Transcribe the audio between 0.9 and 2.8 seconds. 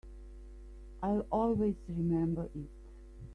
I'll always remember it.